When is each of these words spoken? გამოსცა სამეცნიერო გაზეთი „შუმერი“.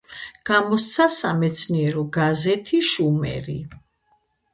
გამოსცა 0.49 1.05
სამეცნიერო 1.15 2.05
გაზეთი 2.15 2.81
„შუმერი“. 2.93 3.59